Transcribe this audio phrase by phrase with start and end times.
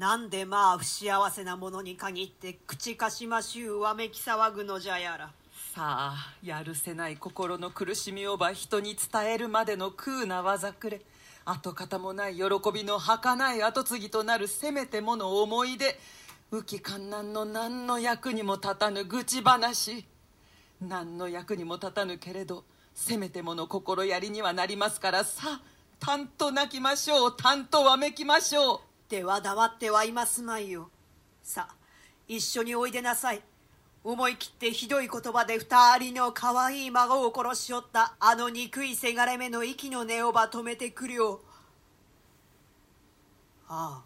[0.00, 5.30] なんでまあ不幸せなものに限って口かしましゅうわめき騒ぐのじゃやら。
[5.74, 11.02] さあやるせない心の苦しみをば人に伝えるまでの空な技くれ。
[11.44, 16.00] 跡形もない喜びの儚い跡継ぎとなるせめてもの思い出。
[16.50, 20.06] 浮き観覧の何の役にも立たぬ愚痴話。
[20.80, 25.24] 何の役にも立たぬけれどせめてもの心やりにはなりますから。
[25.24, 25.60] さあ
[25.98, 27.36] たんと泣きましょう。
[27.36, 28.80] たんとわめきましょう。
[29.10, 30.88] では黙ってはいますまいよ。
[31.42, 31.74] さあ
[32.28, 33.42] 一緒においでなさい。
[34.04, 41.40] 思い切ってひどい言葉で二人の可愛い孫を殺しおったあの憎いせがれ目の息の根をば止めてくるよ。
[43.68, 44.04] あ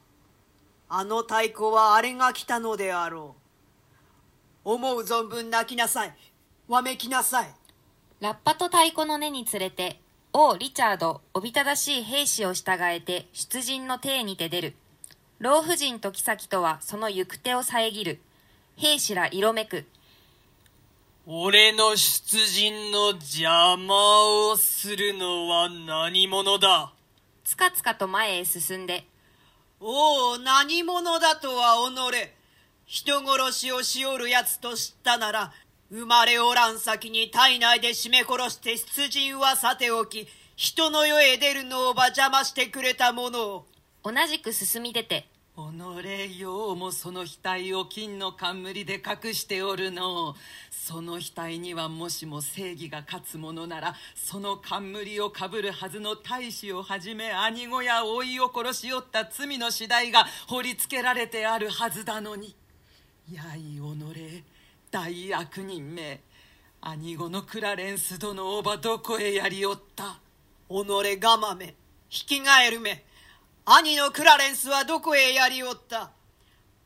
[0.89, 3.37] ああの太鼓はあれが来たのであろ
[4.65, 4.71] う。
[4.71, 6.17] 思う存分泣きなさい。
[6.67, 7.55] わめきなさい。
[8.21, 10.01] ラッパと太鼓の根につれて
[10.33, 14.75] 王リチャードおびただしい兵士を従えて出陣の体にて出る。
[15.41, 18.21] 老婦人と妃とはその行く手を遮る。
[18.77, 19.85] 兵士ら色めく。
[21.27, 26.93] 俺の出陣の邪魔をするのは何者だ？
[27.45, 29.05] つかつかと前へ進んで。
[29.81, 32.45] おお何者だとは己。
[32.87, 35.53] 人殺しをしおるやつと知ったなら
[35.91, 43.67] 生まれおらん先に体内で絞め殺して出陣はさておき人の世へ出るのをば邪魔してくれた者を
[44.07, 45.27] 同じく進み出て。
[45.57, 50.37] 己ようもその額を金の冠で隠しておるの。
[50.71, 62.55] その額にはもしも正義が勝つものならその冠をかぶるはずの大使をはじめ兄子や老いを殺しおった罪の次第が掘りつけられてあるはずだのに。
[63.33, 64.45] やい己
[64.91, 66.21] 大悪人め
[66.83, 70.19] 兄子のクラレンス殿をばどこへやりおった。
[70.69, 71.73] 己がまめ引
[72.11, 73.03] き返るめ
[73.67, 76.11] 兄のクラレンスはどこへやりおった？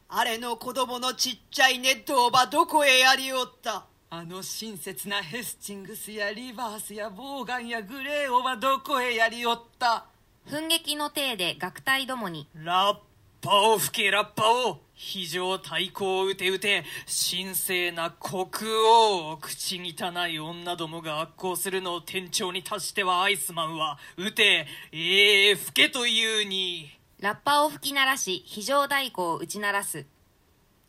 [0.08, 3.86] あれの子供のちっちゃいネットをばどこへやりおった？
[4.10, 10.06] あの親切なヘスチングスやリバースやボーガンやグレーオはどこへやりおった？
[10.48, 12.47] 奮撃の体で楽隊どもに。
[12.54, 12.97] ラッ
[13.41, 16.84] パを吹けラッパを非常太鼓を打て打て
[17.31, 23.97] 神聖な国王口汚い女どもが悪行するのを店長に達してはアイスマンは。
[24.16, 26.91] 打てええ吹けというに。
[27.20, 30.04] ラッパを吹き鳴らし非常太鼓を打ち鳴らす。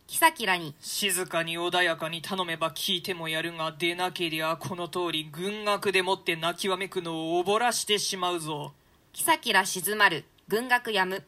[0.08, 0.74] 妃らに。
[0.82, 8.74] 静かに穏やかに頼めば聞いてもやるが出なけりゃこの通り軍楽でもって泣きわめくのをおぼらしてしまうぞ。
[9.14, 10.26] 妃ら静まる。
[10.48, 11.24] 軍楽やむ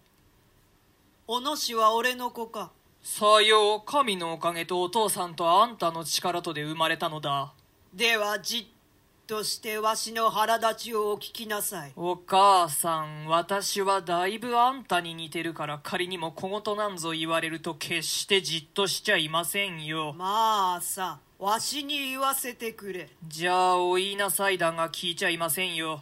[1.28, 2.72] お主は俺の子か。
[3.04, 7.54] さよう神のおかげとお父さんとあんたの力とで生まれたのだ。
[7.94, 8.66] ではじっ
[9.28, 11.94] としてわしの腹立ちをお聞きなさい。
[11.96, 20.14] お母さん私はだいぶあんたに似てるから仮にも小言なんぞ言われると決してじっとしちゃいませんよ。
[20.18, 23.10] まあさわしに言わせてくれ。
[23.28, 26.02] じゃあお言いなさいだが聞いちゃいませんよ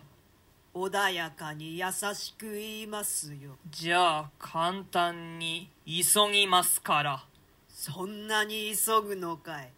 [0.73, 3.57] 穏やかに優しく言いますよ。
[3.69, 7.23] じゃあ簡単に急ぎますから。
[7.69, 9.71] そんなに急ぐのかい。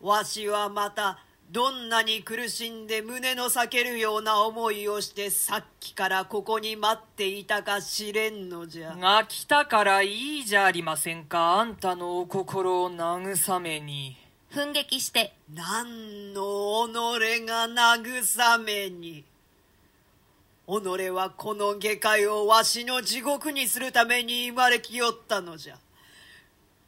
[0.00, 1.18] わしはまた
[1.50, 8.94] どんなに苦しんで胸の裂けるような思いをしてさっきからここに待っていたか知れんのじゃ。
[8.96, 11.54] が来たからいいじゃありませんか。
[11.60, 14.16] あんたのお心を慰めに。
[14.50, 15.34] 奮撃して。
[15.52, 19.24] 何の己が慰めに
[20.66, 25.78] 己はこの下界をわしの地獄にするために生まれきよったのじゃ。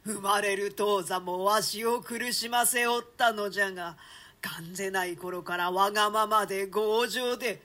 [0.07, 3.97] 生まれる当座もわしを苦しませおったのじゃが
[4.41, 7.61] がんぜない頃からわがままで強情で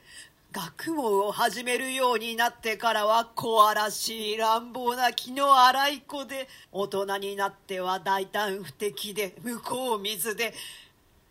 [0.50, 10.53] 学問を始めるようになってからは小荒しい乱暴な気の荒い子で大人になっては大胆不敵で向こう水で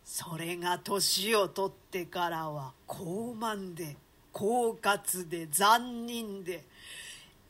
[0.02, 3.96] それが年を取ってからは高慢で
[4.32, 6.64] 狡猾で残忍で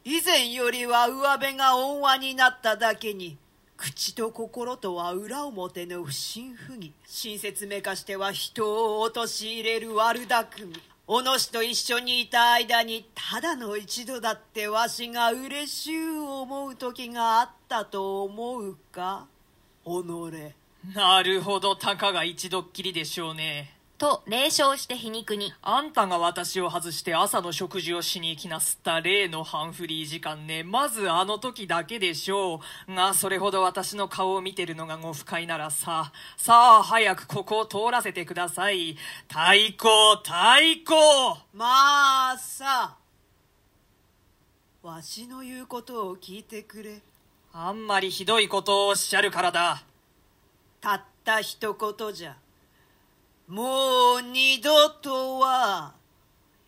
[0.04, 3.36] 以前よりは上辺が温和になっただけに
[3.76, 6.92] 口と心とは裏表の不審不義。
[7.04, 10.80] 親切めかしては人を陥れる悪巧み。
[11.08, 19.26] お主と一緒にいた間にただの一度だってわしが嬉しゅう思う時があったと思うか？
[19.84, 19.88] 己。
[20.94, 23.74] なるほどたかが一度っきりでしょうね。
[24.02, 25.54] と冷笑して皮肉に。
[25.62, 30.64] あんたが私を外して朝の食事をしに行きなすった例のハンフリー時間ね。
[30.64, 32.92] まずあの時だけでしょう。
[32.92, 36.10] がそれほど私の顔を見てるのがご不快ならさ。
[36.36, 38.96] さあ早くここを通らせてください
[39.28, 39.38] 太
[39.78, 39.88] 鼓
[40.24, 40.32] 太
[40.84, 40.94] 鼓
[41.54, 42.96] まあさ
[44.82, 47.00] わしの言うことを聞いてくれ
[47.52, 49.84] あんまりひどいことをおっしゃるからだ
[50.80, 52.36] たった一言じゃ
[53.48, 55.94] もう二度とは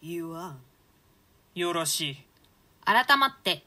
[0.03, 0.59] 言わん。
[1.55, 2.17] よろしい。
[2.85, 3.63] 改まって。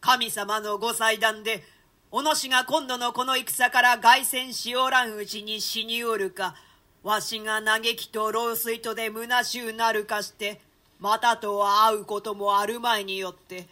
[0.00, 1.62] 神様のご祭壇で
[2.10, 6.56] お主が今度のこの戦から凱旋しおらんうちに死におるか
[7.02, 10.60] わしが嘆きと老衰とで虚しゅうなるかして
[11.00, 13.66] またと会うこともあるまいによって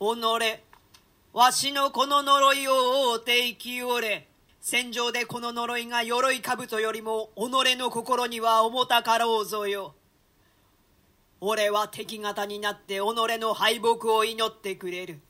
[0.00, 0.04] 己
[1.32, 2.72] わしのこの呪いを
[3.10, 4.26] 覆うて生きおれ
[4.66, 9.94] 戦場でこの呪いが鎧兜よりも己の心には重たかろうぞよ。
[11.42, 15.20] 俺は敵方になって己の敗北を祈ってくれる。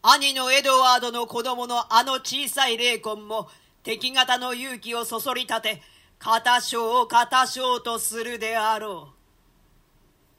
[0.00, 3.50] 兄のエドワードの子供のあの小さい霊魂も
[3.82, 5.82] 敵方の勇気をそそり立て
[6.18, 9.10] 片将を片将とするであろ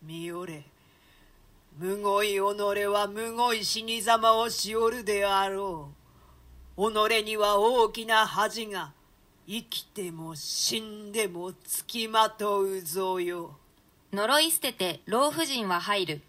[0.02, 0.06] う。
[0.08, 0.64] 見よれ。
[1.78, 6.07] むごい己はむごい死にざまをしおるであろう。
[6.78, 8.92] 己には大きな恥が
[9.48, 13.56] 生きても死んでもつきまとうぞよ。
[14.14, 16.22] 呪い捨てて老婦人は入る。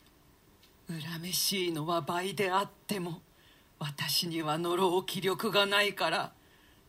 [0.89, 3.21] 恨めしいのは倍であっても
[3.79, 6.33] 私には呪う気力がないから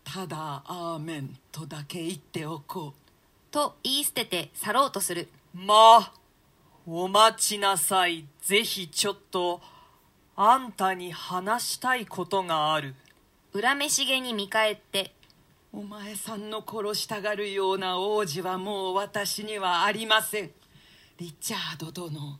[0.06, 3.12] ただ「アーメン」とだけ言っておこう。
[3.52, 5.28] と言い捨てて去ろうとする。
[5.54, 6.14] まあ
[6.88, 8.26] お待ちなさい。
[8.42, 9.60] ぜひちょっと
[10.38, 12.96] あんたに話したいことがある
[13.52, 15.12] 恨めしげに見返って。
[15.74, 20.52] お前さんの殺したがるような王子はもう私にはありません。
[21.18, 22.40] リチャード殿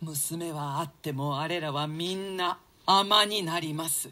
[0.00, 4.10] 娘はあってもあれらはみんな尼になります。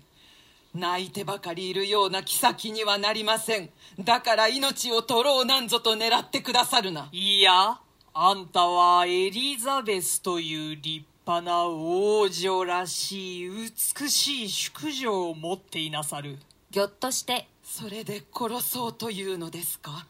[0.75, 3.71] 泣いてばかりいるような妃にはなりません。
[4.01, 7.09] だから命を取ろうなんぞと狙ってくださるな。
[7.13, 7.79] いや
[8.15, 16.39] あんたはエリザベスという立派な王女らしい美しい淑女を持っていなさる。
[16.71, 17.47] ぎょっとして。
[17.63, 20.05] それで殺そうというのですか？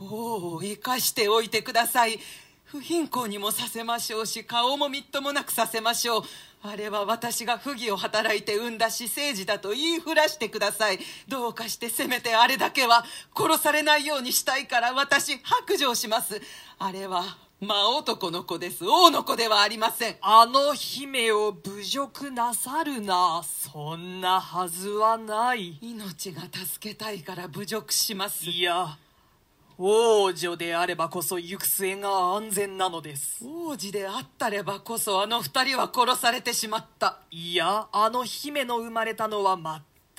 [0.00, 2.20] おお生かしておいてください。
[2.66, 6.22] 不貧困にもさせましょうし顔もみっともなくさせましょう。
[6.62, 10.98] あれは私が不義を働いて産んだ私生児だと言いふらしてください。
[11.26, 16.40] どうかしてせめてあれだけは殺されないようにしたいから私白状します。
[16.78, 17.24] あれは
[17.60, 18.86] 真男の子です。
[18.86, 20.16] 王の子ではありません。
[20.20, 23.42] あの姫を侮辱なさるな。
[23.42, 25.76] そんなはずはない。
[25.82, 28.48] 命が助けたいから侮辱します。
[28.48, 28.96] いや
[29.76, 33.44] 王女であればこそ行く末が安全なのです。
[33.44, 37.18] 王子であったればこそあの二人は殺されてしまった。
[37.32, 39.56] いやあの姫の生まれたのは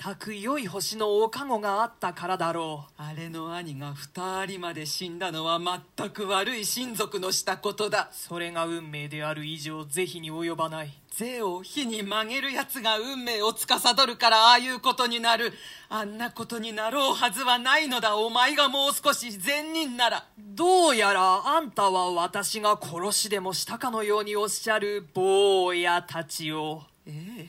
[0.02, 2.92] 全く良い星のおかごがあったからだろう。
[2.96, 8.08] あれの兄が二人まで死んだのは全く悪い親族のしたことだ。
[8.10, 10.92] それが運命である以上是非に及ばない。
[11.12, 15.52] 背を火に曲げるやつが運命を司るからああいうことになる。
[15.90, 18.16] あんなことになろうはずはないのだ。
[18.16, 20.24] お前がもう少し善人なら。
[20.38, 26.84] どうやらあんたは私が殺しでもしたかのようにおっしゃる坊やたちを。
[27.04, 27.48] ええ。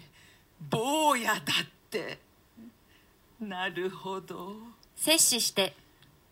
[0.69, 2.30] 坊やだって。
[3.41, 4.55] なるほど。
[4.95, 5.75] 摂取して。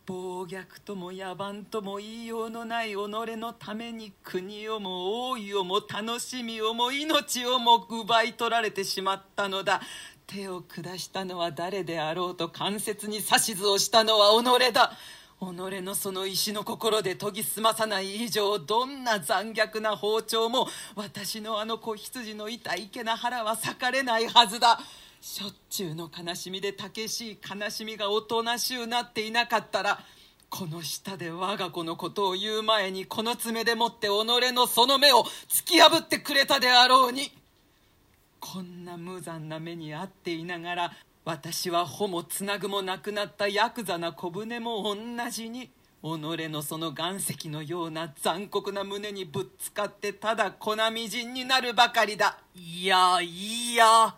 [0.06, 9.82] 暴虐とも野蛮とも言いようのない己のために国をも王位をも楽しみをも命をも奪い取られてしまったのだ。
[10.28, 14.92] 手を下したのは誰であろうと関節に指図をしたのは己だ。
[15.40, 15.44] 己
[15.82, 24.80] のその石の心で研ぎ澄まさない以上どんな残虐な包丁も私のあの子羊の痛いけな腹は裂かれないはずだ
[25.22, 30.00] しょっちゅうの悲しみでたけしい悲しみがおとなしゅうなっていなかったら
[30.50, 37.32] この舌で我が子のことを言う前にこの爪でもって己のその目を突き破ってくれたであろうに。
[38.40, 40.94] こんな無残な目に遭っていながら
[41.26, 44.96] 私は穂もつなぐもなくなったヤクザな小舟も同
[45.30, 45.70] じに己
[46.02, 52.40] のその岩石のような残酷な胸にぶっつかってただ粉みじんになるばかりだ。
[52.56, 54.16] いやいや。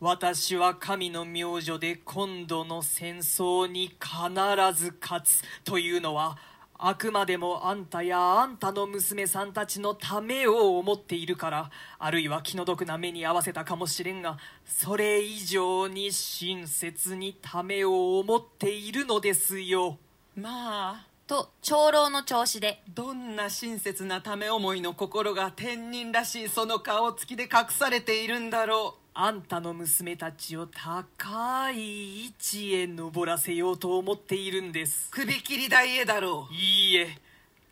[0.00, 6.38] 私は神の明女で今度の戦争に必ず勝つというのは
[6.78, 19.98] あくまでもあんたやあんたの娘さんたちのためを思っているからあるいは気の毒な目に合わせたかもしれんがそれ以上に親切にためを思っているのですよ。
[20.34, 22.82] まあと長老の調子で。
[22.88, 35.10] どんな親切なため思いの心が天人らしいその顔つきで隠されているんだろうあんたの娘たちを高い位置へ登らせようと思っているんです。
[35.10, 36.54] 首切り大へだろう。
[36.54, 37.18] いいえ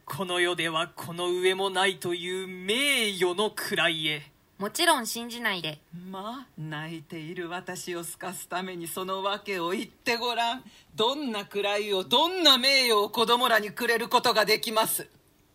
[0.04, 4.22] この世ではこの上もないという名誉の位へ。
[4.58, 5.78] もちろん信じないで。
[6.10, 10.64] まあ泣いている私をすかすためにその訳を言ってごらん。
[10.96, 15.06] どんな位をどんな名誉を子供らにくれることができます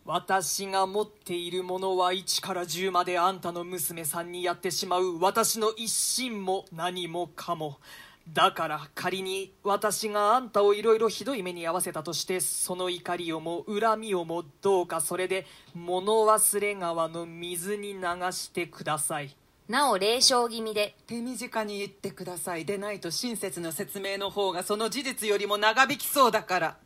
[0.06, 5.18] 私が持っているものは1から10まであんたの娘さんにやってしまう。
[5.20, 7.78] 私の一心も何もかも。
[8.28, 18.00] だから仮に私があんたをいろいろひどい目に遭わせたとしてその怒りをも恨みをもどうかそれで物忘れ川の水に流
[18.32, 19.34] してください。
[19.70, 20.98] なお霊障気味で。
[21.08, 22.66] 手短に言ってください。
[22.66, 26.78] でないと親切の説明の方がその事実よりも長引きそうだから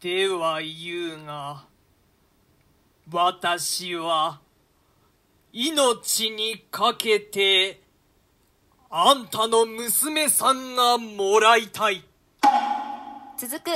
[0.00, 1.66] では言うが
[3.12, 4.40] 私は
[5.52, 7.82] 命にかけて
[8.88, 12.02] あんたの娘さんがもらいたい。
[13.36, 13.70] 続く。